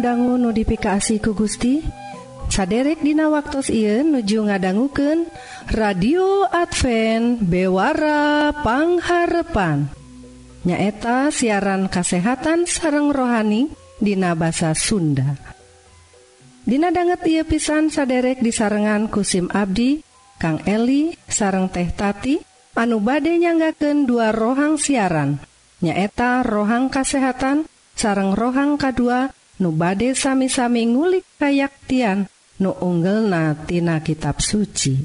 dangu 0.00 0.38
notifikasi 0.38 1.20
ku 1.22 1.34
Gusti 1.34 1.82
saderek 2.48 3.02
Dina 3.04 3.28
waktu 3.28 3.60
Ieu 3.70 4.02
nuju 4.02 4.42
ngadangguken 4.48 5.26
radio 5.74 6.44
Advent 6.48 7.40
bewarapangharpan 7.44 9.88
nyaeta 10.64 11.30
siaran 11.30 11.88
kasehatan 11.92 12.66
sareng 12.66 13.12
rohani 13.14 13.68
Dina 13.98 14.34
bahasa 14.38 14.74
Sunda. 14.78 15.34
Dina 16.68 16.92
banget 16.92 17.24
ia 17.26 17.44
pisan 17.48 17.88
saderek 17.88 18.44
di 18.44 18.52
sarengan 18.52 19.08
kusim 19.08 19.48
Abdi 19.50 20.04
Kang 20.38 20.62
Eli 20.68 21.16
sareng 21.26 21.66
teh 21.66 21.90
tati 21.90 22.38
anu 22.78 23.02
bade 23.02 23.34
nyanggaken 23.34 24.06
dua 24.06 24.30
rohang 24.30 24.78
siaran. 24.78 25.42
Nyaeta 25.82 26.46
rohang 26.46 26.86
kasehatan 26.90 27.66
sareng 27.98 28.38
rohang 28.38 28.78
K2 28.78 29.02
nu 29.58 29.74
bade 29.74 30.14
sami-sami 30.14 30.86
ngulik 30.86 31.26
kayaktian 31.38 32.30
nu 32.62 32.74
unggelnatina 32.74 34.02
kitab 34.02 34.42
suci. 34.42 34.98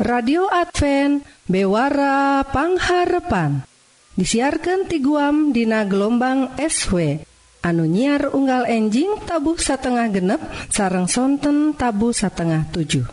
Radio 0.00 0.48
Advent 0.48 1.24
Bewara 1.44 2.40
Pangharepan. 2.48 3.68
Disiarkan 4.16 4.88
ti 4.88 5.00
guam 5.00 5.52
dina 5.52 5.84
gelombang 5.84 6.56
SW 6.56 7.24
anu 7.60 7.84
nyiar 7.84 8.32
unggal 8.32 8.64
enjing 8.64 9.20
tabuh 9.28 9.56
satengah 9.60 10.08
genep 10.08 10.40
sarang 10.72 11.08
sonten 11.08 11.76
tabu 11.76 12.12
satengah 12.16 12.64
7 12.72 13.04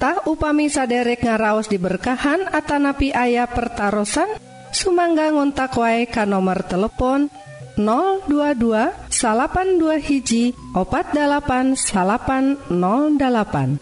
tah 0.00 0.18
upami 0.24 0.72
saderek 0.72 1.20
ngaraos 1.20 1.68
diberkahan 1.68 2.48
atanapi 2.48 3.12
ayah 3.12 3.46
pertaran 3.46 4.08
sumangga 4.72 5.28
ngontak 5.28 5.76
wae 5.76 6.08
ka 6.08 6.24
nomor 6.24 6.64
telepon 6.64 7.28
022 7.76 8.92
salapan 9.08 9.80
dua 9.80 9.96
hiji 9.96 10.52
opat 10.76 11.16
8 11.16 11.72
salapan 11.72 12.60
08 12.68 13.80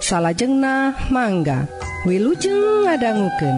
salahjengnah 0.00 1.12
mangga 1.12 1.68
Wilujeng 2.08 2.88
ngadangguken 2.88 3.56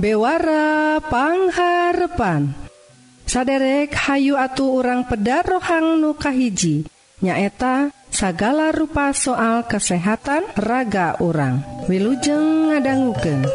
bewara 0.00 0.98
pangharpan. 1.04 2.56
Saderek 3.28 3.94
Hayu 3.94 4.34
atu 4.34 4.82
orang 4.82 5.06
peda 5.06 5.46
rohang 5.46 6.02
nukahiji 6.02 6.82
nyaeta 7.22 7.94
sagala 8.10 8.74
rupa 8.74 9.14
soal 9.14 9.62
kesehatan 9.70 10.42
raga 10.58 11.14
orang 11.22 11.62
Wilujeng 11.86 12.74
ngadangguken. 12.74 13.46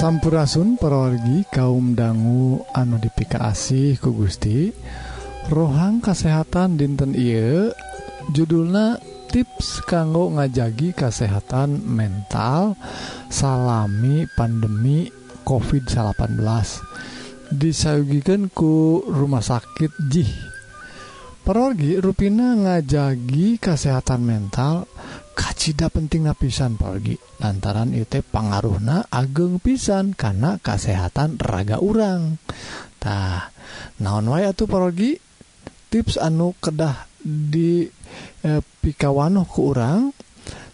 Sampurasun 0.00 0.80
pergi 0.80 1.44
kaum 1.52 1.92
dangu 1.92 2.64
anodifikasi 2.72 4.00
ku 4.00 4.16
Gusti. 4.16 4.72
Rohang 5.52 6.00
kesehatan 6.00 6.80
dinten 6.80 7.12
I 7.12 7.68
judulnya 8.32 8.96
tips 9.28 9.84
kanggo 9.84 10.32
ngajagi 10.32 10.96
kesehatan 10.96 11.84
mental 11.84 12.80
salami 13.28 14.24
pandemi 14.40 15.12
ko18 15.44 16.32
disayugikan 17.52 18.48
ku 18.48 19.04
rumah 19.04 19.44
sakit 19.44 19.92
Jih. 20.08 20.32
Pergi 21.44 22.00
ruina 22.00 22.56
ngajagi 22.56 23.60
kesehatan 23.60 24.24
mental 24.24 24.88
kacita 25.40 25.88
penting 25.88 26.28
napisan 26.28 26.76
pergi 26.76 27.16
lantaran 27.40 27.96
itu 27.96 28.20
pengaruhna 28.20 29.08
ageng 29.08 29.56
pisan 29.56 30.12
karena 30.12 30.60
kesehatan 30.60 31.40
raga 31.40 31.80
orangtah 31.80 33.48
naon 34.04 34.28
way 34.28 34.44
tuh 34.52 34.68
pergi 34.68 35.16
tips 35.88 36.20
anu 36.20 36.52
kedah 36.60 37.08
di 37.24 37.88
eh, 38.44 38.60
pikawanoh 38.60 39.48
ke 39.48 39.60
orang 39.64 40.12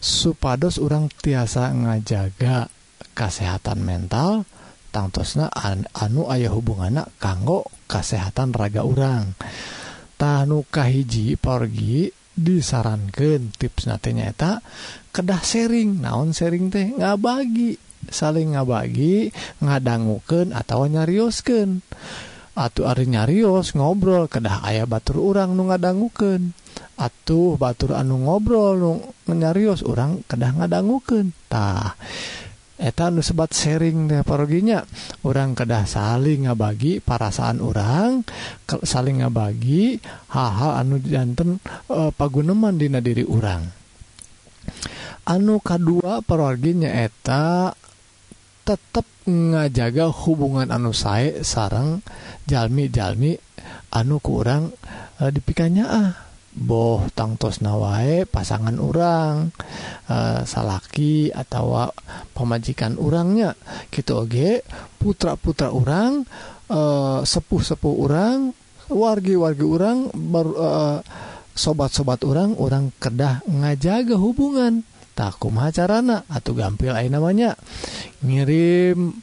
supados 0.02 0.82
orang 0.82 1.06
tiasa 1.14 1.70
ngajaga 1.70 2.66
kesehatan 3.14 3.86
mental 3.86 4.42
tangtosna 4.90 5.46
an, 5.54 5.86
anu 5.94 6.26
ayah 6.34 6.50
hubungan 6.50 6.98
anak 6.98 7.14
kanggo 7.22 7.70
kesehatan 7.86 8.50
raga 8.50 8.82
orangtahukahiji 8.82 11.38
pergi 11.38 12.15
disarankan 12.36 13.56
tips 13.56 13.88
nantinyaeta 13.88 14.60
kedah 15.10 15.42
sharing. 15.42 16.04
Naon 16.04 16.36
sharing 16.36 16.68
teh? 16.68 16.92
Nggak 16.92 17.16
bagi 17.18 17.70
saling 18.06 18.54
ngabagi 18.54 19.32
ngadangguken 19.64 20.54
atau 20.54 20.86
nyariusken 20.86 21.82
atuh 22.56 22.88
Ari 22.88 23.10
nyarius 23.10 23.76
ngobrol 23.76 24.30
kedah 24.30 24.64
ayah 24.64 24.88
batur 24.88 25.20
urang 25.20 25.52
nu 25.52 25.68
ngadangguken 25.68 26.56
atuh 26.96 27.60
batur 27.60 27.92
anu 27.92 28.24
ngobrol 28.24 28.80
nu 28.80 28.92
nyarios 29.28 29.84
orang 29.84 30.24
kedah 30.24 30.56
ngadangukentah 30.56 31.98
eta 32.76 33.08
sebat 33.24 33.56
sharing 33.56 34.12
paroginya. 34.22 34.84
Orang 35.24 35.56
kedah 35.56 35.88
saling 35.88 36.46
ngabagi 36.46 37.00
parasaan 37.00 37.64
orang 37.64 38.22
saling 38.84 39.24
ngabagi 39.24 40.00
hal-hal 40.32 40.72
anu 40.84 41.00
jantan 41.00 41.58
e, 41.88 42.12
paguneman 42.12 42.76
dina 42.76 43.00
diri 43.00 43.24
orang 43.24 43.86
anu 45.26 45.58
kedua 45.58 46.22
paroginya 46.22 46.90
eta 46.90 47.74
tetap 48.66 49.06
ngajaga 49.26 50.10
hubungan 50.10 50.70
anu 50.70 50.94
saya 50.94 51.42
sarang 51.42 52.02
jalmi-jalmi 52.46 53.34
anu 53.90 54.22
kurang 54.22 54.70
e, 55.18 55.30
dipikanya 55.34 55.84
ah 55.90 56.25
boh 56.56 57.04
tangtos 57.12 57.60
nawae 57.60 58.24
pasangan 58.24 58.80
orang 58.80 59.52
uh, 60.08 60.40
eh, 60.40 60.42
salaki 60.48 61.28
atau 61.28 61.92
pemajikan 62.32 62.96
orangnya 62.96 63.52
gitu 63.92 64.24
Oge. 64.24 64.64
Putra-putra 64.96 65.70
orang 65.70 66.24
uh, 66.72 67.20
eh, 67.20 67.20
sepuh-sepuh 67.28 67.94
orang 68.00 68.56
wargi-wargi 68.88 69.66
orang 69.66 70.08
baru 70.14 70.52
uh, 70.56 70.98
sobat-sobat 71.52 72.24
orang 72.24 72.56
orang 72.56 72.88
kedah 72.96 73.44
ngajaga 73.44 74.16
hubungan. 74.16 74.80
Takum 75.16 75.56
acarana 75.56 76.28
atau 76.28 76.52
gampil 76.52 76.92
aja 76.92 77.08
namanya. 77.08 77.56
Ngirim 78.20 79.16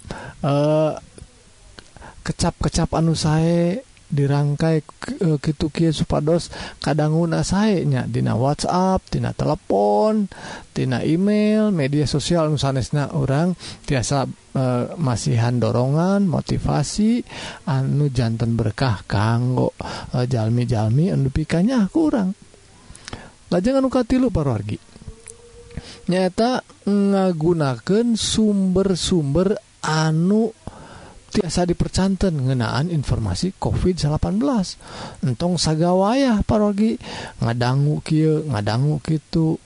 kecap-kecap 2.26 2.90
anu 2.98 3.14
saya 3.14 3.78
dirangkai 4.14 4.78
e, 5.18 5.28
Kituki 5.42 5.90
supados 5.90 6.54
kadanguna 6.78 7.42
sayanya 7.42 8.06
Dina 8.06 8.38
WhatsApp 8.38 9.10
Tina 9.10 9.34
telepon 9.34 10.30
Tina 10.70 11.02
email 11.02 11.74
media 11.74 12.06
sosial 12.06 12.54
nusanesna 12.54 13.18
orang 13.18 13.58
tiasa 13.90 14.30
e, 14.30 14.64
masihan 15.02 15.58
dorongan 15.58 16.30
motivasi 16.30 17.26
anu 17.66 18.14
jantan 18.14 18.54
berkah 18.54 19.02
kanggo 19.10 19.74
e, 20.14 20.30
jalmi-jalmi 20.30 21.10
anu 21.10 21.34
pikanya 21.34 21.90
kurang 21.90 22.38
lajeng 23.50 23.82
anu 23.82 23.90
katilu 23.90 24.30
parwargi 24.30 24.78
nyata 26.04 26.62
ngagunakan 26.86 28.14
sumber-sumber 28.14 29.56
anu 29.84 30.52
tiasa 31.34 31.66
dipercanten 31.66 32.38
ngenaan 32.38 32.94
informasi 32.94 33.58
COVID-18 33.58 35.26
entong 35.26 35.58
sagawayah 35.58 36.46
parogi 36.46 37.02
ngadanggu 37.42 38.06
Ky 38.06 38.46
ngadanggu 38.54 39.02
gitu 39.02 39.58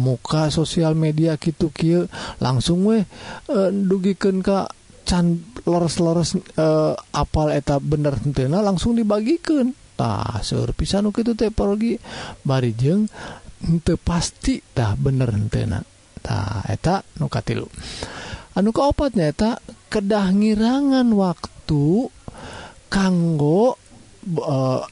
muka 0.00 0.48
sosial 0.48 0.96
media 0.96 1.36
gitu 1.36 1.68
Ky 1.68 2.08
langsung 2.40 2.88
weh 2.88 3.04
e, 3.52 3.58
dugiken 3.68 4.40
Ka 4.40 4.72
can 5.04 5.42
lores-lores 5.66 6.38
uh, 6.38 6.40
e, 6.40 6.66
apal 7.12 7.50
eta 7.50 7.82
bener 7.82 8.14
tena 8.30 8.62
langsung 8.62 8.94
dibagikantah 8.94 10.38
surpisan 10.40 11.10
gitu 11.10 11.34
teologi 11.34 11.98
bari 12.46 12.72
jeng 12.78 13.10
pasti 14.00 14.62
tah 14.62 14.94
bener 14.96 15.34
tenatah 15.50 16.64
eta 16.70 17.02
nukatilu 17.18 17.66
anu 18.54 18.70
keopatnya 18.70 19.34
eta 19.34 19.50
kedah 19.90 20.30
ngirangan 20.30 21.10
waktu 21.10 22.06
kanggo 22.86 23.74
uh, 24.38 24.82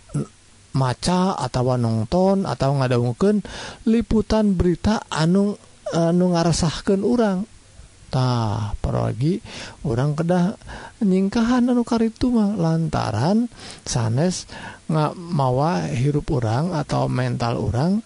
maca 0.79 1.39
atau 1.39 1.75
nonton 1.75 2.47
atau 2.47 2.71
ngadangguken 2.79 3.43
liputan 3.91 4.55
berita 4.55 5.03
anu 5.11 5.59
eh, 5.91 6.13
anu 6.15 6.37
ngarasahkan 6.37 7.03
orangtah 7.03 8.79
pergi 8.79 9.43
orang 9.83 10.15
kedah 10.15 10.55
nyingkahan 11.03 11.67
anu 11.67 11.83
kar 11.83 12.07
itu 12.07 12.31
mah 12.31 12.55
lantaran 12.55 13.51
sanes 13.83 14.47
nggak 14.87 15.19
mawa 15.19 15.91
hirup 15.91 16.31
orang 16.31 16.77
atau 16.79 17.11
mental 17.11 17.59
orang 17.59 17.99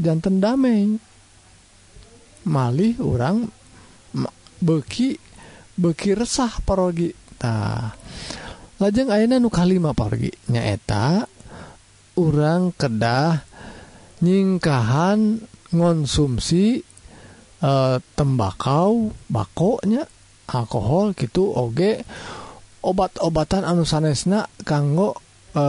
jantan 0.00 0.40
damai 0.40 0.96
malih 2.48 2.96
orang 3.04 3.44
beki 4.60 5.20
bekirsah 5.76 6.62
parogitah 6.64 7.94
lajeng 8.80 9.12
Aina 9.12 9.36
nukalima 9.36 9.92
pargi 9.92 10.32
nyaeta 10.48 11.28
orang 12.16 12.72
kedah 12.74 13.44
nyingkahan 14.24 15.40
ngonsumsi 15.70 16.80
e, 17.60 17.72
tembakau 18.16 19.12
bakoknya 19.28 20.08
alkohol 20.50 21.12
gitu 21.14 21.52
oge 21.52 22.02
obat-obatan 22.80 23.68
anu 23.68 23.84
sanesna 23.84 24.48
kanggo 24.64 25.16
e, 25.52 25.64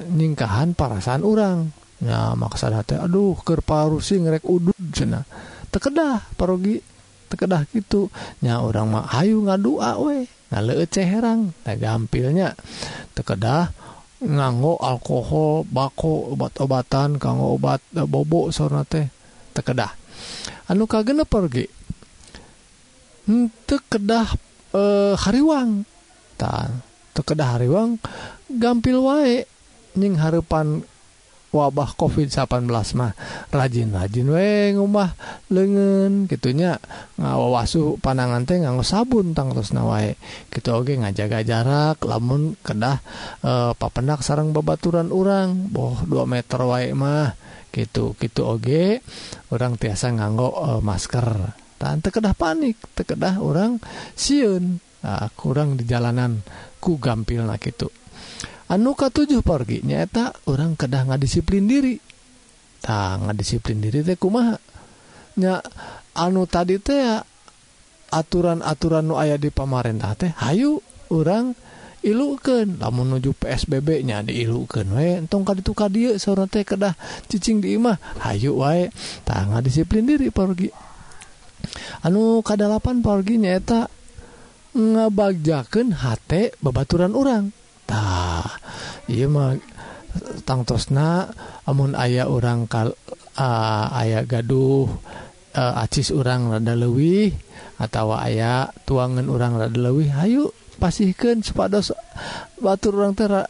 nyingkahan 0.00 0.78
parasan 0.78 1.26
orang 1.26 1.74
nah 2.04 2.36
maksa 2.38 2.70
hati 2.70 2.98
aduh 2.98 3.38
kerparusi 3.42 4.20
ngerek 4.22 4.44
udud 4.44 4.76
cena 4.92 5.22
tekedah 5.74 6.22
parogi. 6.38 6.93
tekedah 7.34 7.66
gitunya 7.74 8.62
orang 8.62 8.94
mah 8.94 9.10
Ayu 9.10 9.42
ngadua 9.42 9.98
we 9.98 10.30
herang. 11.02 11.50
Nah, 11.50 11.74
gampilnya 11.74 12.54
tekedah 13.18 13.74
nganggo 14.22 14.78
alkohol 14.78 15.66
bako 15.66 16.38
obat-obatan 16.38 17.18
kanggo 17.18 17.58
obat 17.58 17.82
e, 17.90 18.06
bobok 18.06 18.54
sona 18.54 18.86
teh. 18.86 19.10
Tekedah. 19.50 19.90
Anu 20.70 20.86
kagene 20.86 21.26
pergi? 21.26 21.66
Hmm, 23.26 23.50
tekedah 23.66 24.28
eh, 24.74 25.14
hariwang. 25.18 25.82
Tekedah 27.14 27.58
hariwang 27.58 27.98
gampil 28.50 29.00
wae 29.02 29.46
nying 29.94 30.18
harapan 30.18 30.82
wabah 31.54 31.94
covid 31.94 32.26
18 32.26 32.66
mah 32.98 33.14
rajin-rajin 33.54 34.26
we 34.26 34.74
rumah 34.74 35.14
lengen 35.54 36.26
gitunya 36.26 36.82
ngawawasu 37.14 38.02
panangan 38.02 38.42
teh 38.42 38.58
nganggo 38.58 38.82
sabun 38.82 39.38
tang 39.38 39.54
terus 39.54 39.70
nawae 39.70 40.18
gitu 40.50 40.74
oge 40.74 40.98
ngajaga 40.98 41.46
jarak 41.46 42.02
lamun 42.02 42.58
kedah 42.66 42.98
e, 43.38 43.52
papendak 43.78 44.26
sarang 44.26 44.50
babaturan 44.50 45.14
orang 45.14 45.70
boh 45.70 46.02
2 46.06 46.26
meter 46.26 46.60
wae 46.66 46.90
mah. 46.96 47.36
Gitu 47.74 48.14
gitu 48.22 48.42
oge 48.46 49.02
orang 49.50 49.74
tiasa 49.74 50.14
nganggo 50.14 50.50
e, 50.54 50.70
masker. 50.82 51.26
Tan 51.78 51.98
tekedah 51.98 52.34
panik 52.38 52.78
tekedah 52.94 53.42
orang 53.42 53.82
siun. 54.14 54.78
Nah, 55.04 55.28
kurang 55.36 55.76
di 55.76 55.84
jalanan 55.84 56.40
ku 56.80 56.96
gampil 56.96 57.44
nah 57.44 57.60
gitu 57.60 57.92
anu 58.70 58.96
K7 58.96 59.44
pergi 59.44 59.84
nyata 59.84 60.32
orang 60.48 60.78
kedah 60.78 61.08
nga 61.10 61.16
disiplin 61.20 61.68
diri. 61.68 62.00
Tangan 62.84 63.32
disiplin 63.32 63.80
diri 63.80 64.04
teh 64.04 64.16
kumahnya 64.16 65.64
anu 66.16 66.44
tadi 66.44 66.76
teh 66.80 67.20
aturan-aturan 68.12 69.04
nu 69.08 69.16
aya 69.16 69.40
di 69.40 69.48
pamarentah 69.48 70.14
teh 70.14 70.30
Hayu 70.36 70.78
orang 71.10 71.56
ilukan 72.04 72.78
namun 72.84 73.16
menuju 73.16 73.32
PSBB 73.32 74.04
nya 74.04 74.20
diilukan 74.20 74.84
we. 74.92 75.16
Entong 75.16 75.48
kali 75.48 75.64
tukar 75.64 75.88
dia 75.88 76.12
seorang 76.20 76.48
teh 76.52 76.60
kedah 76.60 76.92
cicing 77.32 77.64
di 77.64 77.80
imah. 77.80 77.96
Hayu 78.20 78.60
wae. 78.60 78.92
Tangan 79.24 79.64
disiplin 79.64 80.04
diri 80.04 80.28
pergi 80.28 80.68
anu 82.04 82.44
kadalapan 82.44 83.00
pergi 83.00 83.40
nyata 83.40 83.88
ngebagjakan 84.76 85.96
hate 85.96 86.52
babaturan 86.60 87.16
orang 87.16 87.63
tah 87.84 88.48
ieu 89.08 89.28
mah 89.28 89.56
tangtosna 90.46 91.28
amun 91.66 91.92
ayah 91.98 92.30
orang 92.30 92.70
kal 92.70 92.94
uh, 93.38 93.86
aya 93.90 94.22
gaduh 94.22 94.86
uh, 95.54 95.82
acis 95.82 96.14
orang 96.14 96.50
rada 96.50 96.74
lewih 96.78 97.34
atau 97.78 98.14
aya 98.14 98.70
tuangan 98.86 99.26
orang 99.26 99.58
rada 99.58 99.78
lewih 99.78 100.10
Ayu 100.14 100.50
pasihkan 100.78 101.42
supados 101.42 101.94
batur 102.58 103.02
orang 103.02 103.14
ter 103.14 103.32
uh, 103.34 103.44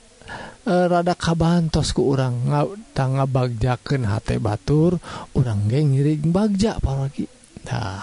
rada 0.65 1.15
kabantos 1.17 1.93
ku 1.93 2.13
orang 2.13 2.49
tangga 2.97 3.29
bagjaken 3.29 4.09
hati 4.09 4.41
batur 4.41 4.97
orang 5.37 5.69
geng 5.69 5.97
ngiring 5.97 6.33
bagja 6.33 6.81
paragi. 6.81 7.29
Nah 7.69 8.01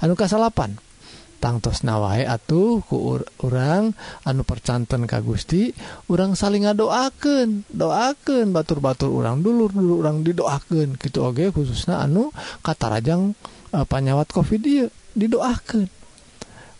anu 0.00 0.16
kasalapan? 0.16 0.76
tangtos 1.42 1.82
nawae 1.82 2.22
atuh 2.22 2.78
ku 2.86 3.18
orang 3.42 3.90
anu 4.22 4.46
percanten 4.46 5.10
ka 5.10 5.18
Gusti 5.18 5.74
orang 6.06 6.38
saling 6.38 6.62
ngadoaken 6.62 7.66
doaken 7.66 8.54
batur-batur 8.54 9.10
orang 9.10 9.42
dulu 9.42 9.66
dulu 9.66 10.06
orang 10.06 10.22
didoaken 10.22 11.02
gitu 11.02 11.26
oge 11.26 11.50
khususnya 11.50 11.98
anu 11.98 12.30
kata 12.62 12.94
rajang 12.94 13.34
e, 13.74 13.78
panyawat 13.82 14.30
covid 14.30 14.62
dia 14.62 14.86
didoaken 15.18 15.90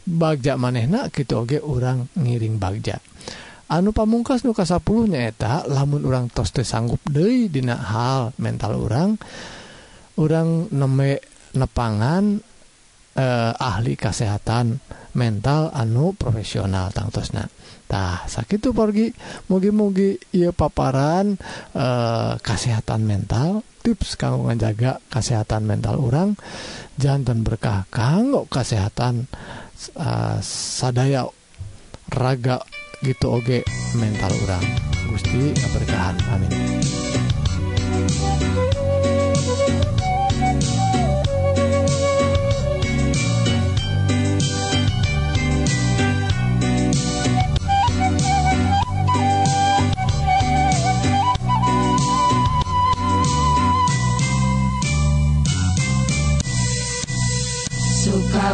bagja 0.06 0.54
manehna 0.54 1.10
gitu 1.10 1.42
oge 1.42 1.58
orang 1.58 2.10
ngiring 2.14 2.58
bagja. 2.58 2.98
Anu 3.72 3.96
pamungkas 3.96 4.44
nuka 4.44 4.68
10 4.68 5.08
nyaeta 5.08 5.64
lamun 5.64 6.04
orang 6.04 6.28
tos 6.28 6.52
teh 6.52 6.66
sanggup 6.66 7.00
deui 7.08 7.48
dina 7.48 7.78
hal 7.78 8.36
mental 8.36 8.76
orang 8.76 9.16
orang 10.20 10.68
neme 10.68 11.24
nepangan 11.56 12.51
Eh, 13.12 13.52
ahli 13.52 13.92
kesehatan 13.92 14.80
mental 15.20 15.68
anu 15.76 16.16
profesional 16.16 16.88
tangtusnatah 16.96 18.24
sakit 18.24 18.72
pergi 18.72 19.12
mugi-mugi 19.52 20.16
ia 20.32 20.48
paparan 20.48 21.36
eh, 21.76 22.34
kesehatan 22.40 23.04
mental 23.04 23.60
tips 23.84 24.16
kamu 24.16 24.56
menjaga 24.56 24.96
kesehatan 25.12 25.68
mental 25.68 26.00
orang 26.00 26.40
jantan 26.96 27.44
berkah 27.44 27.84
kanggo 27.90 28.46
kesehatan 28.46 29.26
uh, 29.98 30.38
sadaya 30.40 31.26
raga 32.14 32.62
gitu 33.02 33.42
Oge 33.42 33.66
mental 33.98 34.30
orang 34.46 34.64
Gusti 35.10 35.50
keberkahan 35.50 36.16
amin 36.30 36.52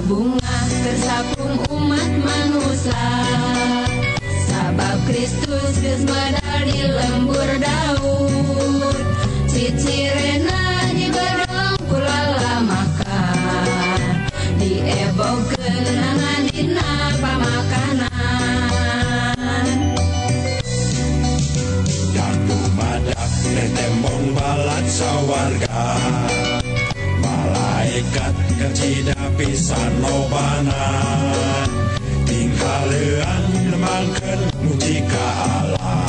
bunga 0.07 0.59
tersapung 0.85 1.59
umat 1.75 2.11
manusia. 2.23 3.09
Sabab 4.47 4.99
Kristus 5.11 5.75
geus 5.83 6.03
di 6.69 6.87
lembur 6.87 7.51
daun 7.59 8.95
cicirena 9.51 10.87
di 10.95 11.11
bedong 11.11 11.83
kulala 11.91 12.63
makan 12.63 14.31
di 14.63 14.87
ebog 14.87 15.51
kenangan 15.51 16.47
dina 16.47 17.11
pamakanan. 17.19 18.07
Jatuh 22.15 22.67
madak 22.79 23.31
tembong 23.75 24.31
balat 24.37 24.87
sawarga 24.87 26.38
malaikat 27.99 28.35
kacida 28.63 29.19
pisan 29.35 29.93
lobana 29.99 30.83
tinggalean 32.31 33.45
nemangkeun 33.75 34.41
muji 34.63 35.03
ka 35.03 35.27
Allah. 35.67 36.07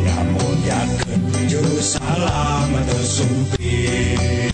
Yang 0.00 0.28
muliakeun 0.32 1.22
juru 1.44 1.76
salam 1.76 2.72
atau 2.72 3.02
sumpir 3.04 4.51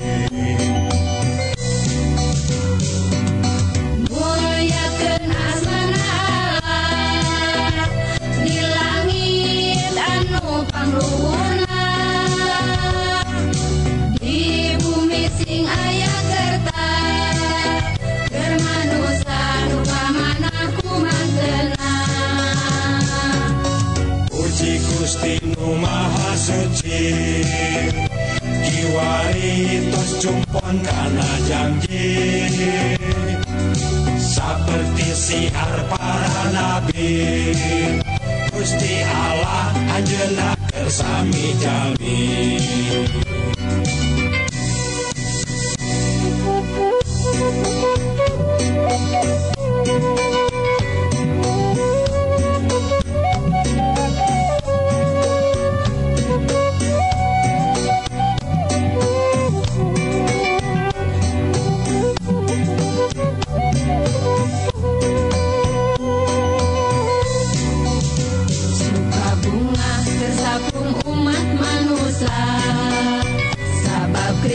Waitos 28.99 30.19
jumpon 30.19 30.75
karena 30.83 31.31
janji. 31.47 32.19
Seperti 34.19 35.07
siar 35.14 35.87
para 35.87 36.43
nabi. 36.50 37.55
Gusti 38.50 39.07
Allah 39.07 39.71
anjena 39.95 40.59
kersami 40.67 41.47
jami. 41.62 42.19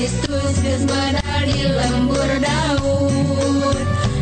Kristus 0.04 0.60
geus 0.60 0.84
di 1.48 1.64
lembur 1.64 2.28
daun 2.44 3.72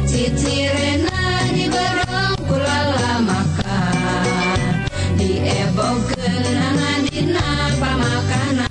Cicirena 0.05 1.41
dibedong 1.50 2.38
kulala 2.45 3.17
makan 3.25 4.85
Diebokeun 5.17 6.77
dina 7.09 7.73
pamakanan 7.81 8.69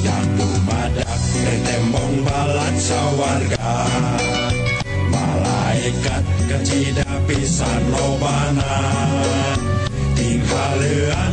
yang 0.00 0.28
dumadak 0.32 1.20
tembong 1.68 2.24
balat 2.24 2.80
sawarga. 2.80 3.92
Malaikat 5.12 6.24
kecida 6.48 7.04
pisan 7.28 7.92
lobana. 7.92 8.80
Tinggalean 10.16 11.32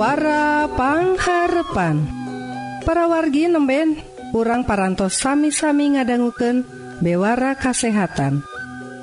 Suara 0.00 0.64
Para 2.88 3.04
wargi 3.04 3.52
nemben 3.52 4.00
urang 4.32 4.64
parantos 4.64 5.20
sami-sami 5.20 5.92
ngadangguken 5.92 6.64
bewara 7.04 7.52
kasehatan. 7.52 8.40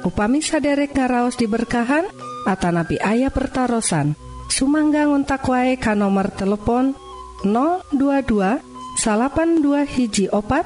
Upami 0.01 0.41
saderek 0.41 0.97
ngaraos 0.97 1.37
diberkahan 1.37 2.09
Atanapi 2.49 2.97
ayah 2.97 3.29
pertaran 3.29 4.17
Sumangga 4.49 5.05
ngontak 5.05 5.45
wae 5.45 5.77
ka 5.77 5.93
nomor 5.93 6.33
telepon 6.33 6.97
022 7.45 8.97
salapan 8.97 9.61
dua 9.61 9.85
hiji 9.85 10.33
opat 10.33 10.65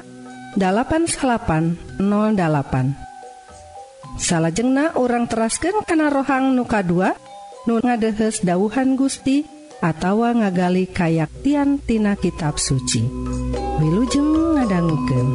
8808 0.56 2.08
Salajengna 4.16 4.96
orang 4.96 5.28
terasken 5.28 5.84
kana 5.84 6.08
rohang 6.08 6.56
nuka 6.56 6.80
2 6.80 7.68
nu 7.68 7.84
ngadehes 7.84 8.40
dauhan 8.40 8.96
Gusti 8.96 9.60
atawa 9.82 10.30
ngagali 10.38 10.86
kayaktian 10.86 11.82
tina 11.82 12.14
kitab 12.14 12.56
suci 12.56 13.02
Wilujeng 13.82 14.54
ngadangguken. 14.54 15.26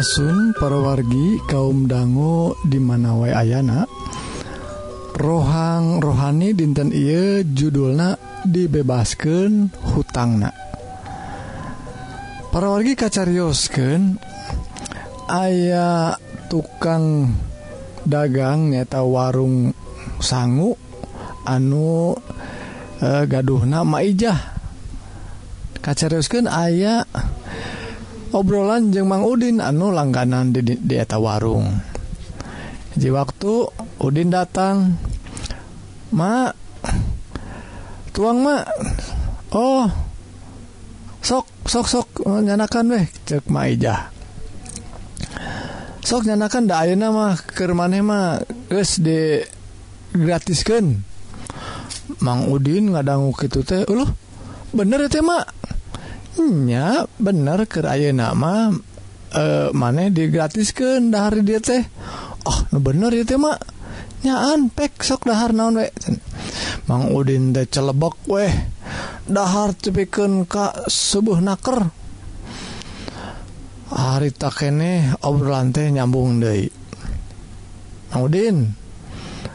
Asun 0.00 0.56
parawargi 0.56 1.44
kaum 1.44 1.84
dangu 1.84 2.56
wae 3.20 3.36
Ayana. 3.36 3.84
Rohang 5.12 6.00
rohani 6.00 6.56
dinten 6.56 6.88
ieu 6.88 7.44
judulna 7.44 8.16
dibebasken 8.40 9.68
hutangna. 9.92 10.56
Parawargi 12.48 12.96
kacariosken 12.96 14.16
aya 15.28 16.16
tukang 16.48 17.36
dagang 18.00 18.72
nyata 18.72 19.04
warung 19.04 19.76
sangu 20.16 20.80
anu 21.44 22.16
eh, 23.04 23.28
e, 23.28 23.28
gaduh 23.28 23.68
nama 23.68 24.00
ijah 24.00 24.40
kacariosken 25.84 26.48
aya 26.48 27.04
obrolan 28.30 28.94
jeung 28.94 29.10
Mang 29.10 29.26
Udin 29.26 29.58
anu 29.58 29.90
langganan 29.90 30.54
di 30.54 30.62
dieta 30.62 31.18
warung. 31.18 31.66
Di 32.94 33.06
waktu 33.10 33.70
Udin 34.02 34.34
datang 34.34 34.98
Ma 36.10 36.50
tuang 38.10 38.42
Ma 38.42 38.58
oh 39.54 39.86
sok 41.22 41.46
sok 41.68 41.86
sok 41.86 42.08
nyanakan 42.26 42.90
weh 42.96 43.06
cek 43.28 43.46
maijah 43.46 44.10
sok 46.00 46.26
nyanakan 46.26 46.66
da 46.66 46.82
ayeuna 46.82 47.14
mah 47.14 47.38
keur 47.38 47.76
maneh 47.78 48.02
mah 48.02 48.42
geus 48.66 48.98
di 48.98 49.38
gratiskeun. 50.10 51.06
Mang 52.18 52.50
Udin 52.50 52.90
ngadangu 52.90 53.30
kitu 53.38 53.62
teh 53.62 53.86
uluh 53.86 54.10
bener 54.74 55.06
teh 55.06 55.22
mak 55.22 55.59
nya 56.48 57.04
bener 57.20 57.68
ke 57.68 57.84
aya 57.84 58.10
nama 58.16 58.72
eh, 59.30 59.70
e, 59.70 59.76
maneh 59.76 60.08
digratis 60.08 60.72
ke 60.72 60.96
hari 61.12 61.44
dia 61.44 61.60
teh? 61.60 61.84
Oh 62.48 62.64
bener 62.80 63.12
itu 63.12 63.36
mahnyaan 63.36 64.72
pek 64.72 65.04
sok 65.04 65.28
dahar 65.28 65.52
naon 65.52 65.84
we? 65.84 65.92
Mang 66.88 67.12
Udin 67.12 67.52
teh 67.52 67.68
celebok 67.68 68.16
weh 68.26 68.50
dahar 69.28 69.76
cepikeun 69.76 70.48
ka 70.48 70.88
subuh 70.88 71.38
naker. 71.38 71.92
Hari 73.90 74.30
tak 74.32 74.64
kene 74.64 75.14
obrolan 75.20 75.74
teh 75.76 75.92
nyambung 75.92 76.40
deui. 76.40 76.66
Mang 78.10 78.22
Udin 78.24 78.56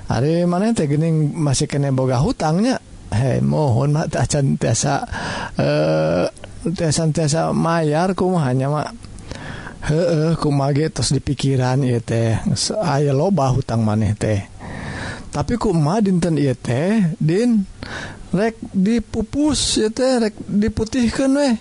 hari 0.05 0.45
mana 0.45 0.71
teh 0.77 0.85
gening 0.85 1.33
masih 1.33 1.65
kene 1.65 1.89
boga 1.89 2.21
hutangnya? 2.21 2.77
Hei 3.15 3.39
mohon 3.39 3.95
mah 3.95 4.11
tak 4.11 4.27
tiasa 4.59 5.07
eh 5.55 6.25
santiasa 6.73 7.53
Mayyar 7.53 8.17
kumahnya 8.17 8.67
mak 8.71 8.89
he 9.85 10.33
kumage 10.41 10.89
terus 10.89 11.13
di 11.13 11.21
pikiran 11.21 11.85
ya 11.85 12.01
teh. 12.01 12.41
Aya 12.81 13.13
loba 13.13 13.53
hutang 13.53 13.85
maneh 13.85 14.17
teh. 14.17 14.41
Tapi 15.29 15.61
kuma 15.61 16.01
dinten 16.01 16.41
ieu 16.41 16.57
teh 16.57 17.13
din 17.21 17.69
rek 18.33 18.57
dipupus 18.73 19.77
ya 19.77 19.93
teh 19.93 20.17
rek 20.17 20.33
diputihkan 20.41 21.31
weh 21.37 21.53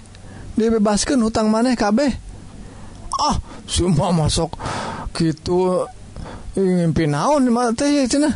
dibebaskan 0.56 1.20
hutang 1.20 1.52
maneh 1.52 1.76
kabeh. 1.76 2.08
Ah 3.20 3.36
semua 3.68 4.08
masuk 4.10 4.56
gitu 5.12 5.84
ngimpi 6.56 7.04
naon 7.10 7.50
mah 7.52 7.76
teh 7.76 7.90
ya 7.90 8.08
cina 8.08 8.30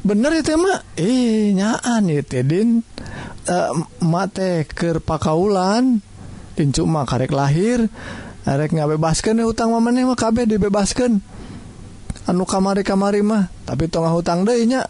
bener 0.00 0.32
ya 0.38 0.42
teh 0.46 0.56
mah? 0.56 0.80
Eh 0.96 1.52
nyaan 1.52 2.08
ya 2.08 2.24
teh 2.24 2.40
din. 2.40 2.80
Eh, 3.48 3.72
matekerpakaulan 4.04 6.04
pincuma 6.52 7.08
karek 7.08 7.32
lahir 7.32 7.88
erek 8.44 8.76
ngabebaskan 8.76 9.40
hutang 9.40 9.72
mamane 9.72 10.04
mah 10.04 10.20
kabeh 10.20 10.44
dibebaskan 10.44 11.24
anu 12.28 12.44
kamari 12.44 12.84
kamari 12.84 13.24
mah 13.24 13.48
tapi 13.64 13.88
tengah 13.88 14.12
hutang 14.12 14.44
denya 14.44 14.84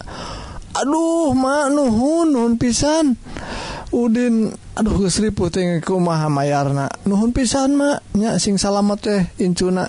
aduh 0.74 1.38
mah 1.38 1.70
nuhun 1.70 2.34
nuhun 2.34 2.58
pisan. 2.58 3.14
Udin 3.94 4.50
aduh 4.74 5.06
gesri 5.06 5.30
putingku 5.30 5.94
maha 6.02 6.26
mayarna 6.26 6.90
nuhun 7.06 7.30
pisan 7.30 7.78
mak 7.78 8.02
nya 8.18 8.42
sing 8.42 8.58
salamet 8.58 8.98
teh 8.98 9.22
incuna. 9.38 9.86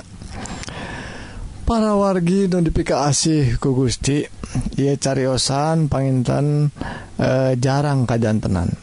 para 1.70 1.94
wargi 1.94 2.50
notifikasi 2.50 3.62
ku 3.62 3.78
Gusti 3.78 4.26
ia 4.82 4.98
cariyosan 4.98 5.86
panintan 5.86 6.74
e, 7.14 7.22
eh, 7.22 7.54
jarang 7.62 8.10
kajjan 8.10 8.42
tenan 8.42 8.74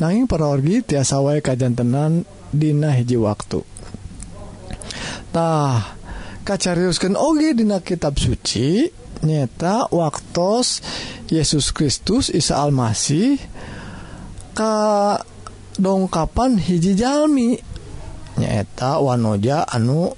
nanging 0.00 0.24
para 0.24 0.48
wargi 0.48 0.80
tiasa 0.80 1.20
wae 1.20 1.44
kajjan 1.44 1.76
tenan 1.76 2.24
Dina 2.48 2.96
hiji 2.96 3.20
waktutah 3.20 3.68
kacariuskan 6.48 7.12
Oge 7.12 7.52
Dina 7.52 7.84
kitab 7.84 8.16
suci 8.16 8.88
nyata 9.20 9.92
waktu 9.92 10.64
Yesus 11.28 11.76
Kristus 11.76 12.32
Isa 12.32 12.64
Almasih 12.64 13.36
ka 14.56 15.20
dongkapan 15.76 16.56
hiji 16.56 16.96
Jami 16.96 17.60
nyaeta 18.40 18.96
wanoja 18.96 19.68
anu 19.68 20.16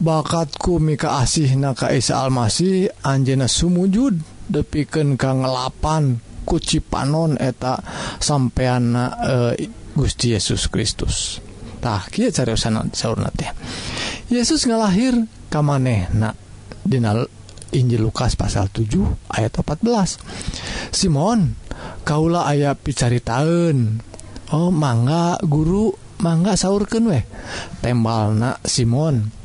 bakatku 0.00 0.82
mika 0.82 1.22
asih 1.22 1.54
na 1.54 1.74
Isa 1.90 2.22
Almasih 2.22 2.90
Anjena 3.06 3.46
Sumujud 3.46 4.18
depiken 4.50 5.14
kangelapan 5.14 6.18
kuci 6.44 6.84
panon 6.84 7.40
eta 7.40 7.80
sampeyan 8.20 8.92
e, 8.92 9.04
eh, 9.24 9.52
Gusti 9.94 10.34
Yesus 10.34 10.68
Kristustah 10.68 12.10
Yesus 14.28 14.60
ngalahir 14.66 15.14
kamaneh 15.48 16.10
na 16.12 16.34
Dinal 16.84 17.30
Injil 17.72 18.04
Lukas 18.04 18.36
pasal 18.36 18.68
7 18.68 19.32
ayat 19.32 19.52
14 19.56 20.92
Simon 20.92 21.56
Kaula 22.04 22.44
aya 22.44 22.76
picaritaeun 22.76 24.04
Oh 24.52 24.68
mangga 24.68 25.40
guru 25.40 25.90
mangga 26.22 26.54
saurken 26.54 27.08
weh. 27.08 27.24
Tembal 27.82 28.36
na 28.36 28.50
Simon. 28.62 29.43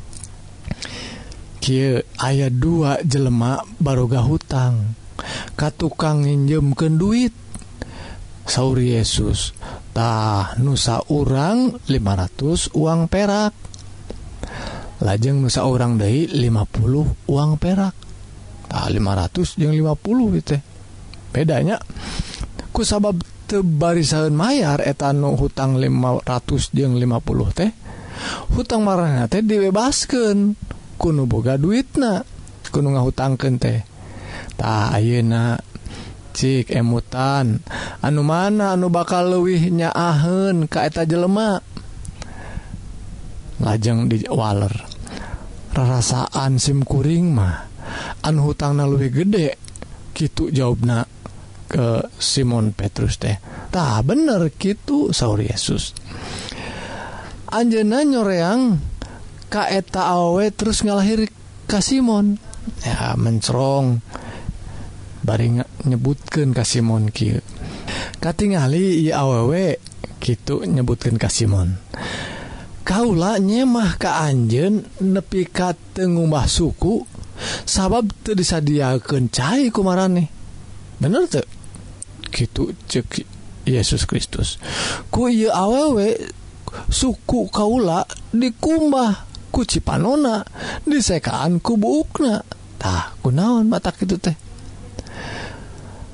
Kieu 1.60 2.02
ayat 2.20 2.56
2 2.56 3.04
jelemak 3.04 3.68
baroga 3.80 4.24
hutang 4.24 4.96
Ka 5.60 5.70
tukang 5.70 6.24
nginjemken 6.24 6.96
duit 6.96 7.36
sauur 8.50 8.82
Yesustah 8.82 10.58
nusa 10.58 11.06
urang 11.14 11.78
500 11.86 12.74
uang 12.74 13.06
perak. 13.06 13.54
Lajeng 15.06 15.44
nusa 15.44 15.70
orang 15.70 16.02
deui 16.02 16.26
50 16.26 17.30
uang 17.30 17.52
perak. 17.62 17.96
Nah, 18.70 18.88
500 18.90 19.60
yang 19.62 19.76
50 19.76 20.38
gitu 20.42 20.58
bedanya 21.30 21.78
ku 22.74 22.82
sabab 22.82 23.22
tebarisan 23.46 24.34
eta 24.82 25.14
nu 25.14 25.38
hutang 25.38 25.78
500 25.78 26.26
yang 26.74 26.98
50 26.98 27.58
teh 27.58 27.72
hutang 28.58 28.82
marahnya 28.86 29.30
teh 29.30 29.46
dibebaskan 29.46 30.58
kuno 31.00 31.24
boga 31.24 31.56
duit 31.56 31.96
na 31.96 32.20
kuno 32.70 32.92
ngahutangken 32.92 33.56
tehtah 33.56 34.92
ayeuna 34.92 35.56
cik 36.40 36.72
emutan. 36.72 37.60
Anu 38.00 38.22
mana 38.24 38.76
anu 38.78 38.88
bakal 38.88 39.28
luwihnya 39.28 39.92
ka 40.68 40.80
eta 40.88 41.04
jelema? 41.04 41.60
Lajeng 43.60 44.08
diwaler 44.08 44.72
rarasaan 45.76 46.56
simkuring 46.60 47.36
mah. 47.36 47.68
Anu 48.24 48.52
hutang 48.52 48.80
na 48.80 48.88
luwih 48.88 49.12
gede. 49.12 49.60
Gitu 50.16 50.52
jawabna 50.52 51.04
ke 51.68 52.08
Simon 52.16 52.72
Petrus 52.72 53.20
teh. 53.20 53.36
Tah 53.70 54.00
bener 54.00 54.52
gitu 54.56 55.12
Saur 55.12 55.44
Yesus. 55.44 55.92
Anjena 57.50 58.06
nyoreang 58.06 58.89
kaeta 59.50 60.14
awe 60.14 60.46
terus 60.54 60.86
ngalahir 60.86 61.28
Ka 61.66 61.82
Simon. 61.82 62.38
Ya 62.86 63.18
mencerong 63.18 64.02
baring 65.26 65.66
nyebutkan 65.90 66.54
Ka 66.54 66.62
Simon 66.64 67.10
Ki 67.10 67.42
Katingali 68.22 69.10
awewe 69.10 69.82
gitu 70.22 70.64
nyebutkan 70.64 71.18
Ka 71.18 71.28
Simon. 71.28 71.82
Kaulah 72.86 73.38
nyemah 73.38 74.02
ke 74.02 74.10
Anjen 74.10 74.86
nepikat 74.98 75.78
Tengumbah 75.94 76.50
suku 76.50 77.06
sabab 77.66 78.10
disadiakan 78.26 79.32
cair 79.32 79.72
kumara 79.72 80.10
nih 80.10 80.28
bener 81.00 81.30
tuh 81.32 81.48
gitu 82.34 82.76
cek 82.90 83.24
Yesus 83.70 84.10
Kristus. 84.10 84.58
Ku 85.14 85.30
awewe 85.30 86.18
suku 86.90 87.50
kaula 87.54 88.06
dikumbah 88.34 89.29
kucipanona 89.60 90.48
disekaan 90.88 91.60
kubuknatah 91.60 93.20
kunaon 93.20 93.68
mata 93.68 93.92
itu 94.00 94.16
teh? 94.16 94.32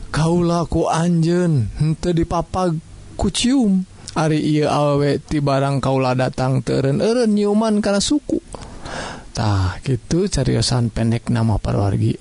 Kaulaku 0.09 0.89
Anjen 0.89 1.69
di 1.77 2.09
dipapa 2.09 2.73
kucium 3.13 3.85
Ari 4.15 4.39
ia 4.47 4.71
aweti 4.71 5.43
barang 5.43 5.83
kaula 5.83 6.15
datang 6.15 6.63
teren 6.63 7.03
eren 7.03 7.35
nyiuman 7.35 7.83
karena 7.83 7.99
sukutah 7.99 9.83
gitu 9.83 10.31
cariyosan 10.31 10.87
pendek 10.87 11.27
nama 11.29 11.59
perwargi 11.59 12.15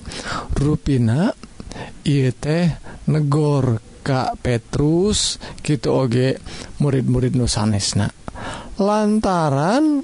ruina 0.58 1.30
ia 2.02 2.34
teh 2.34 2.66
negor 3.06 3.78
Ka 4.04 4.34
Petrus 4.36 5.38
gitu 5.62 5.94
oge 5.94 6.36
murid-murid 6.82 7.38
nusanesna 7.38 8.10
lantaran 8.76 10.02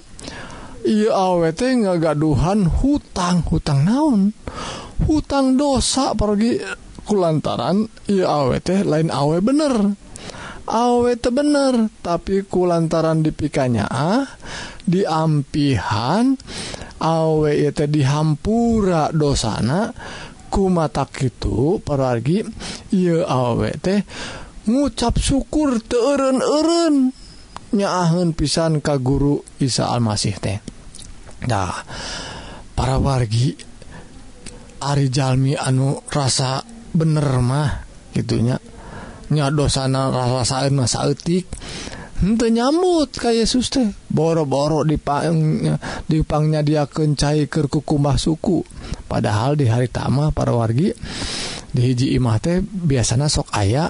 Iye 0.80 1.12
awet 1.12 1.60
ngagaduhan 1.60 2.64
hutang 2.80 3.44
hutang 3.44 3.84
naon? 3.84 4.32
Hutang 5.04 5.60
dosa 5.60 6.16
pergi 6.16 6.56
kulantaran 7.04 7.84
ia 8.08 8.24
awet 8.28 8.70
lain 8.84 9.12
awe 9.12 9.36
bener. 9.44 9.92
Awet 10.70 11.24
bener 11.34 11.90
tapi 12.00 12.46
kulantaran 12.46 13.20
dipikanya 13.20 13.90
ah 13.90 14.24
diampihan 14.86 16.38
awe 17.00 17.50
itu 17.52 17.84
dihampura 17.90 19.10
dosana 19.10 19.90
ku 20.50 20.70
mata 20.70 21.06
itu 21.20 21.78
pergi 21.82 22.42
ia 22.94 23.26
awet 23.26 23.76
teh 23.82 24.00
ngucap 24.70 25.18
syukur 25.18 25.82
teeren-eren 25.82 27.19
nyaahun 27.74 28.34
pisan 28.34 28.82
ka 28.82 28.98
guru 28.98 29.42
Isa 29.62 29.90
Almasih 29.90 30.36
teh. 30.38 30.58
Nah 31.48 31.74
para 32.74 32.96
wargi 32.98 33.54
Arijalmi 34.80 35.54
anu 35.60 36.00
rasa 36.08 36.64
bener 36.90 37.28
mah 37.44 37.84
gitunya 38.16 38.56
nyadosana 39.30 40.10
rasain 40.10 40.74
masa 40.74 41.06
etik 41.06 41.46
Hente 42.20 42.52
nyambut 42.52 43.16
kayak 43.16 43.48
Yesus 43.48 43.72
teh. 43.72 43.88
Boro-boro 44.12 44.84
dipangnya 44.84 45.80
dipangnya 46.04 46.60
dia 46.60 46.84
kencai 46.84 47.48
ke 47.48 47.64
kukumbah 47.64 48.20
suku. 48.20 48.60
Padahal 49.08 49.56
di 49.56 49.64
hari 49.64 49.88
tama 49.88 50.28
para 50.28 50.52
wargi 50.52 50.92
di 51.72 51.80
hiji 51.80 52.12
imah 52.20 52.36
teh 52.36 52.60
biasanya 52.60 53.24
sok 53.24 53.48
aya 53.56 53.88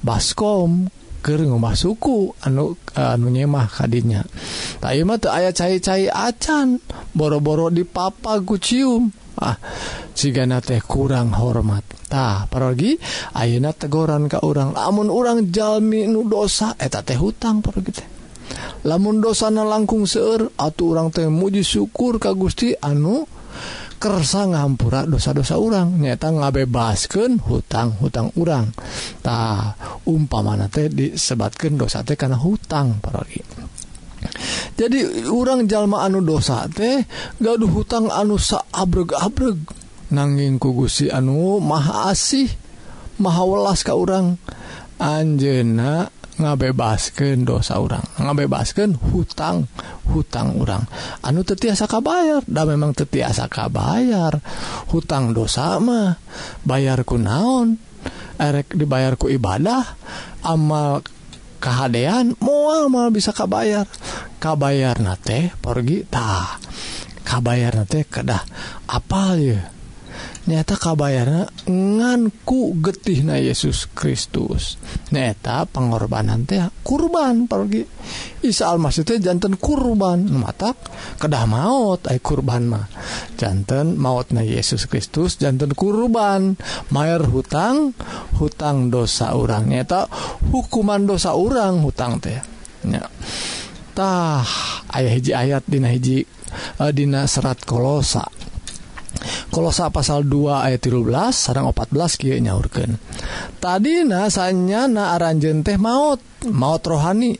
baskom. 0.00 0.88
ke 1.20 1.36
ngomah 1.36 1.76
suku 1.76 2.32
anu 2.44 2.76
anunyemah 2.96 3.68
hadinya 3.80 4.24
Tamah 4.80 5.16
tuh 5.20 5.28
aya 5.28 5.52
cai 5.52 5.76
cai 5.76 6.08
acan 6.08 6.80
boro-boro 7.12 7.68
di 7.68 7.84
papa 7.84 8.40
gucium 8.40 9.12
ah 9.40 9.56
sigana 10.16 10.60
teh 10.60 10.80
kurang 10.80 11.32
hormat. 11.36 11.84
Tah 12.10 12.48
pergi 12.50 12.98
ayeuna 13.36 13.70
tegoran 13.76 14.26
ka 14.26 14.42
orang 14.42 14.74
lamun 14.74 15.12
orang 15.12 15.52
jalmi 15.52 16.08
nu 16.08 16.26
dosa 16.26 16.74
eta 16.80 17.04
teh 17.04 17.16
hutang 17.20 17.60
pergi 17.60 17.90
teh. 17.92 18.08
Lamun 18.88 19.20
dosana 19.20 19.62
langkung 19.62 20.08
seueur 20.08 20.50
atuh 20.56 20.96
orang 20.96 21.12
teh 21.12 21.28
muji 21.28 21.60
syukur 21.60 22.16
ka 22.16 22.32
Gusti 22.32 22.72
anu 22.72 23.28
kersa 24.00 24.48
ngampura 24.48 25.04
dosa-dosa 25.04 25.60
orang 25.60 26.00
nyata 26.00 26.32
ngabebasken 26.32 27.44
hutang-hutang 27.44 28.32
urangtah 28.32 29.76
umpamana 30.08 30.72
teh 30.72 30.88
disebatkan 30.88 31.76
dosa 31.76 32.00
teh 32.00 32.16
karena 32.16 32.40
hutang 32.40 32.96
para 33.04 33.20
jadi 34.80 35.28
orang 35.28 35.68
jalma 35.68 36.00
anu 36.08 36.24
dosa 36.24 36.64
teh 36.72 37.04
gaduh 37.36 37.68
hutang 37.68 38.08
anu 38.08 38.40
saabreg-abreg. 38.40 39.60
Nanging 40.10 40.56
kugusi 40.56 41.12
anu 41.12 41.60
maha 41.60 42.10
asih 42.10 42.48
maha 43.20 43.44
welas 43.44 43.84
ka 43.86 43.94
orang 43.94 44.40
Anjena 45.00 46.12
ngabebaskan 46.40 47.44
dosa 47.44 47.76
orang 47.76 48.02
ngabebaskan 48.16 48.96
hutang 49.12 49.68
hutang 50.08 50.56
orang 50.56 50.84
anu 51.20 51.44
tetiasa 51.44 51.84
kabayar? 51.84 52.42
Dan 52.48 52.74
memang 52.74 52.96
tetiasa 52.96 53.46
kabayar. 53.46 54.40
Hutang 54.90 55.36
dosa 55.36 55.76
mah 55.78 56.18
bayarku 56.64 57.20
naon? 57.20 57.76
Erek 58.40 58.72
dibayarku 58.72 59.28
ibadah 59.28 59.84
amal 60.40 61.04
kehadean 61.60 62.34
mual 62.40 62.88
mal 62.88 63.12
bisa 63.12 63.36
kabayar. 63.36 63.84
Kabayar 64.40 64.96
nate 64.98 65.52
pergitah 65.60 66.56
kabayar 67.22 67.76
nate 67.76 68.08
kedah. 68.08 68.42
Apal 68.88 69.36
ya 69.38 69.60
nyata 70.48 70.76
kabayana 70.78 71.48
nganku 71.68 72.80
getih 72.80 73.26
na 73.28 73.36
Yesus 73.36 73.84
Kristus. 73.92 74.80
Neta 75.12 75.68
pengorbanan 75.68 76.48
teh 76.48 76.64
kurban 76.80 77.44
pergi. 77.44 77.84
Isa 78.40 78.72
Almasih 78.72 79.04
teh 79.04 79.20
jantan 79.20 79.60
kurban. 79.60 80.24
Matak 80.24 80.76
kedah 81.20 81.44
maut 81.44 82.08
ay 82.08 82.22
kurban 82.24 82.72
mah. 82.72 82.86
Jantan 83.36 84.00
maut 84.00 84.32
na 84.32 84.40
Yesus 84.40 84.88
Kristus 84.88 85.36
jantan 85.36 85.76
kurban. 85.76 86.56
Mayer 86.88 87.20
hutang 87.28 87.92
hutang 88.40 88.88
dosa 88.88 89.36
orang 89.36 89.68
nyata 89.68 90.08
hukuman 90.48 91.04
dosa 91.04 91.36
orang 91.36 91.84
hutang 91.84 92.16
teh. 92.22 92.40
Ya 92.88 93.04
tah 93.90 94.46
ayah 94.96 95.12
hiji 95.12 95.32
ayat 95.36 95.66
dina 95.68 95.92
hiji 95.92 96.24
uh, 96.80 96.88
dina 96.94 97.28
serat 97.28 97.60
kolosa. 97.68 98.24
Kolosa 99.50 99.90
pasal 99.92 100.24
2 100.24 100.66
ayat 100.70 100.80
13 100.80 101.32
sarang 101.34 101.68
14 101.70 102.20
kieu 102.20 102.38
nyaurkeun. 102.38 102.96
Tadi 103.60 104.06
nasanya 104.06 104.86
na 104.86 105.14
aranjen 105.14 105.60
teh 105.66 105.76
maut 105.76 106.22
maut 106.48 106.82
rohani. 106.84 107.36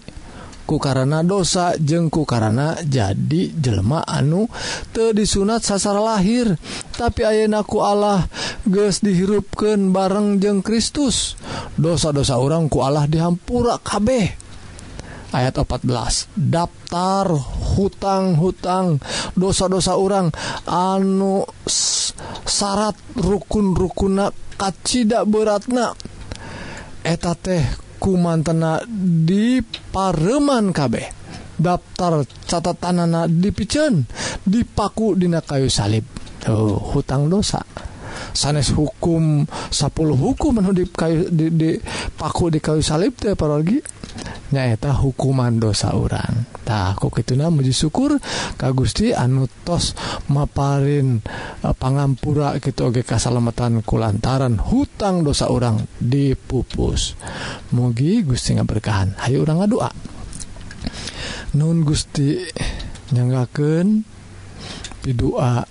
Ku 0.70 0.78
karena 0.78 1.26
dosa 1.26 1.74
jengku 1.74 2.22
karena 2.22 2.78
jadi 2.78 3.50
jelma 3.58 4.06
anu 4.06 4.46
te 4.94 5.10
disunat 5.10 5.66
sasar 5.66 5.98
lahir. 5.98 6.54
Tapi 6.94 7.26
ayenaku 7.26 7.82
Allah 7.82 8.30
ges 8.62 9.02
dihirupkan 9.02 9.90
bareng 9.90 10.38
jeng 10.38 10.62
Kristus. 10.62 11.34
Dosa-dosa 11.74 12.38
orangku 12.38 12.86
Allah 12.86 13.10
dihampura 13.10 13.82
kabeh. 13.82 14.49
ayat 15.30 15.62
14 15.62 16.30
daftar 16.34 17.26
hutang-hutang 17.78 18.98
dosa-dosa 19.34 19.96
orang. 19.96 20.30
Anu 20.66 21.46
syarat 22.44 22.96
rukun-rukuna 23.16 24.30
kacida 24.58 25.24
beratna. 25.24 25.94
Eta 27.00 27.32
teh 27.38 27.64
kumantena 27.96 28.84
di 28.88 29.62
pareman 29.64 30.74
kabeh. 30.74 31.18
Daftar 31.60 32.24
catatanana 32.48 33.28
dipicen 33.28 34.08
dipaku 34.48 35.12
dina 35.12 35.44
kayu 35.44 35.68
salib. 35.68 36.08
Oh, 36.48 36.80
hutang 36.96 37.28
dosa. 37.28 37.60
sanes 38.32 38.74
hukum 38.74 39.44
10 39.46 39.90
hukum 40.16 40.50
menudip 40.58 40.94
kayu 40.96 41.30
di, 41.30 41.50
di 41.52 41.70
paku 42.18 42.50
di 42.50 42.58
kayu 42.58 42.82
salib 42.82 43.14
teh 43.16 43.34
parolgi 43.38 43.80
nyaeta 44.50 44.90
hukuman 44.98 45.62
dosa 45.62 45.94
orangtah 45.94 46.98
kok 46.98 47.14
itu 47.22 47.38
muji 47.38 47.70
syukur 47.70 48.18
Ka 48.58 48.74
Gusti 48.74 49.14
anu 49.14 49.46
tos 49.64 49.94
maparin 50.28 51.22
e, 51.62 51.68
pangampura 51.72 52.58
gitu 52.58 52.90
Oge 52.90 53.06
kasalamatan 53.06 53.86
kulantaran 53.86 54.58
hutang 54.58 55.22
dosa 55.22 55.48
orang 55.48 55.80
dipupus. 56.02 57.14
Mugi 57.72 58.26
Gusti 58.26 58.58
ngaberkahan. 58.58 59.16
Hayu 59.22 59.46
orang 59.46 59.64
ngadua. 59.64 59.88
Nun 61.56 61.86
Gusti 61.86 62.40
nyanggaken 63.14 64.04
pidua 65.00 65.62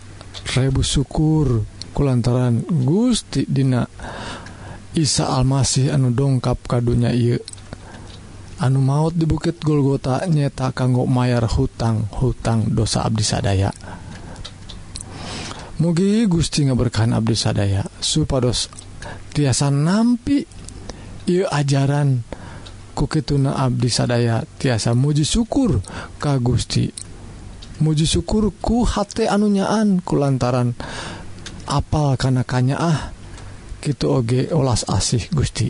rebu 0.56 0.82
syukur. 0.82 1.79
kulantaran 1.92 2.64
Gusti 2.66 3.46
Dina 3.50 3.86
Isa 4.98 5.30
Almasih 5.30 5.94
anu 5.94 6.10
dongkap 6.10 6.66
kadunya 6.66 7.14
ieu. 7.14 7.38
Anu 8.60 8.84
maut 8.84 9.16
di 9.16 9.24
bukit 9.24 9.62
Golgota 9.64 10.20
nyeta 10.28 10.76
kanggo 10.76 11.08
mayar 11.08 11.48
hutang 11.48 12.10
hutang 12.20 12.68
dosa 12.74 13.08
Abdi 13.08 13.24
sadaya. 13.24 13.72
Mugi 15.80 16.28
Gusti 16.28 16.68
ngaberkahan 16.68 17.16
Abdi 17.16 17.40
sadaya 17.40 17.88
supados 18.04 18.68
tiasa 19.32 19.72
nampi 19.72 20.44
ia 21.30 21.48
ajaran 21.48 22.20
kukituna 22.98 23.56
Abdi 23.56 23.88
sadaya. 23.88 24.44
Tiasa 24.44 24.92
muji 24.92 25.24
syukur 25.24 25.80
ka 26.20 26.36
Gusti. 26.42 26.92
Muji 27.80 28.04
syukur 28.04 28.52
ku 28.60 28.84
hate 28.84 29.32
anunyaan 29.32 30.04
kulantaran 30.04 30.76
lantaran 30.76 31.19
apal 31.70 32.18
karena 32.18 32.42
kanya 32.42 32.78
ah? 32.82 33.00
Gitu 33.80 34.10
oge 34.10 34.50
olas 34.52 34.84
asih 34.90 35.30
Gusti. 35.30 35.70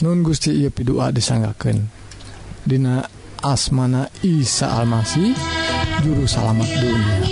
Nun 0.00 0.22
Gusti 0.22 0.54
ia 0.54 0.70
pidua 0.72 1.12
disanggaken 1.12 1.90
Dina 2.62 3.02
asmana 3.42 4.06
Isa 4.22 4.70
Almasih 4.78 5.34
juru 6.06 6.24
salamat 6.30 6.66
dunia. 6.78 7.31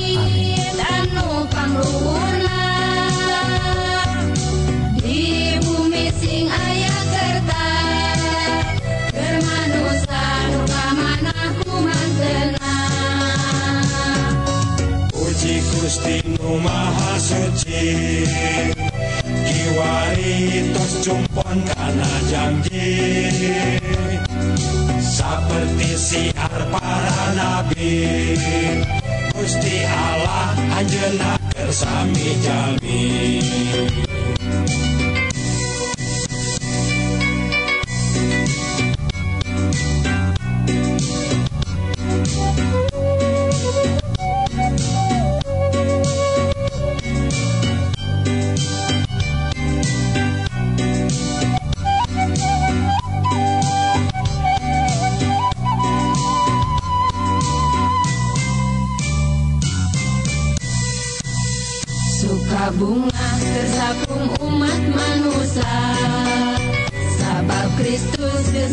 destino 15.91 16.55
maha 16.63 17.19
suci 17.19 18.23
Kiwaritos 19.27 21.03
jumpon 21.03 21.67
karena 21.67 22.11
janji 22.31 22.95
Seperti 25.03 25.91
siar 25.99 26.63
para 26.71 27.35
nabi 27.35 28.39
Gusti 29.35 29.83
Allah 29.83 30.55
anjena 30.79 31.35
kersami 31.59 32.39
jami 32.39 33.03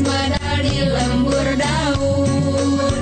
Mas 0.05 0.37
di 0.61 0.77
lembur 0.85 1.47
daun 1.57 2.93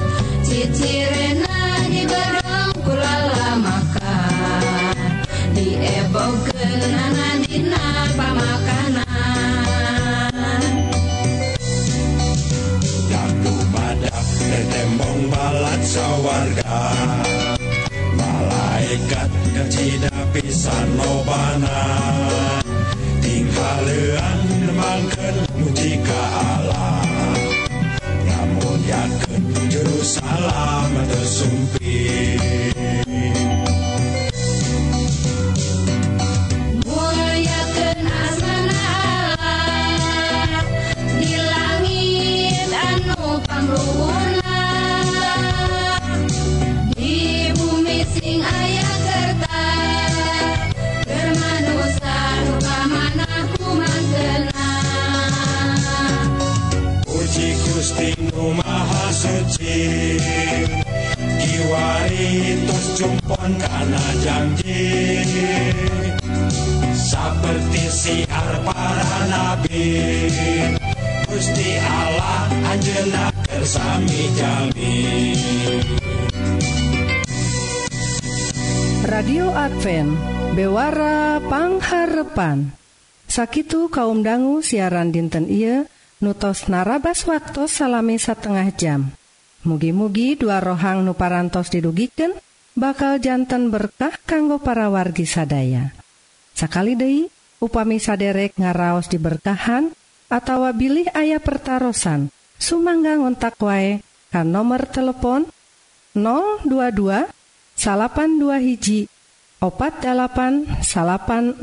Cicirena 0.45 1.84
di 1.91 2.08
barang 2.08 2.71
kulala 2.84 3.60
makan 3.60 4.95
Di 5.51 5.75
ebok 5.75 6.47
kenana 6.47 7.43
dina 7.43 8.08
pamakanan 8.15 9.03
Daku 13.12 13.55
madap 13.75 14.25
tembong 14.71 15.27
balat 15.27 15.81
sawarga. 15.84 16.79
Malaikat 18.15 19.31
kecida 19.51 20.15
pisan 20.31 20.95
lobana. 20.95 21.81
Tinggal 23.19 23.84
lean 23.84 24.41
mangken 24.77 25.36
mujika 25.60 26.21
Allah 26.36 26.64
salam 30.05 30.93
tersumpi 31.09 32.84
kana 63.53 64.03
janji 64.25 65.21
Seperti 66.95 67.84
siar 67.93 68.49
para 68.65 69.13
nabi 69.29 69.86
Gusti 71.29 71.69
Allah 71.77 72.47
anjeunna 72.73 73.25
kersami 73.45 74.21
jami. 74.39 74.95
Radio 79.05 79.51
Advent 79.53 80.15
Bewara 80.55 81.43
Pangharepan. 81.43 82.71
Sakitu 83.27 83.91
kaum 83.91 84.23
dangu 84.23 84.63
siaran 84.63 85.12
dinten 85.12 85.51
iya 85.51 85.86
nutos 86.23 86.71
narabas 86.71 87.27
waktu 87.27 87.67
salami 87.67 88.15
setengah 88.15 88.71
jam. 88.79 89.12
Mugi-mugi 89.67 90.39
dua 90.39 90.63
rohang 90.63 91.03
nuparantos 91.03 91.67
didugiken 91.67 92.31
bakal 92.75 93.17
jantan 93.23 93.71
berkah 93.71 94.19
kanggo 94.27 94.59
para 94.59 94.91
wargi 94.91 95.23
sadaya. 95.23 95.95
Sakali 96.55 96.95
Dei 96.95 97.27
upami 97.63 97.99
saderek 97.99 98.59
ngaraos 98.59 99.07
diberkahan 99.07 99.91
atawa 100.31 100.75
bilih 100.75 101.07
ayah 101.15 101.39
pertarosan 101.39 102.31
Sumangga 102.55 103.19
ngontak 103.19 103.59
wae 103.59 103.99
kan 104.31 104.47
nomor 104.47 104.88
telepon 104.88 105.47
022 106.15 107.27
82 107.75 108.63
hiji 108.63 109.11
opat 109.59 109.99
80808 109.99 111.59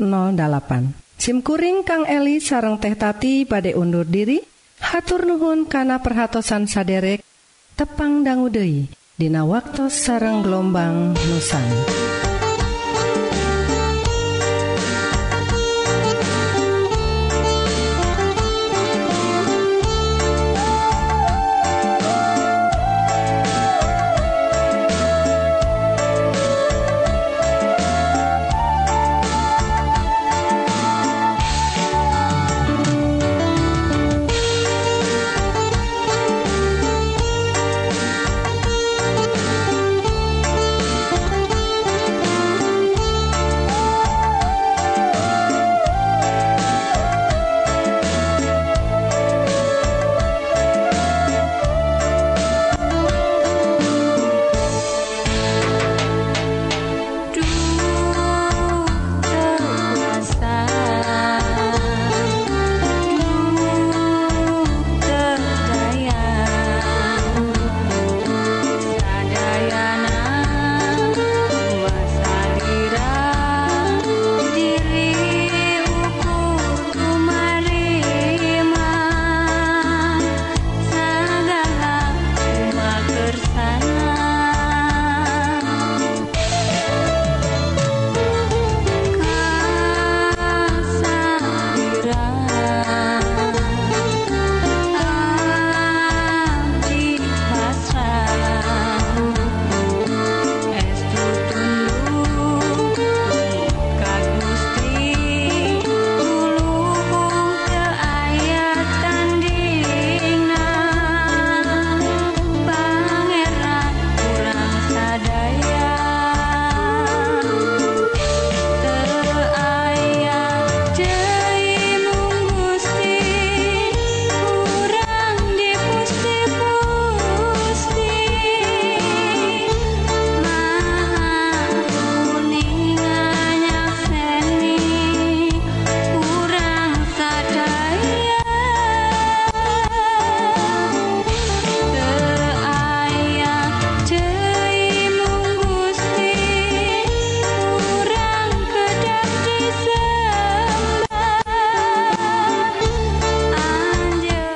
SIMkuring 1.17 1.81
Kang 1.81 2.05
Eli 2.05 2.37
sareng 2.37 2.77
tehtati 2.77 3.49
pada 3.49 3.73
undur 3.73 4.05
diri 4.05 4.37
hatur 4.77 5.25
Nuhun 5.25 5.65
kana 5.65 5.97
perhatosan 6.05 6.69
saderek 6.69 7.25
tepang 7.73 8.21
dangguudeui 8.21 9.02
Dina 9.13 9.45
waktu 9.45 9.93
sareng 9.93 10.41
gelombang 10.41 11.13
nusan. 11.13 12.02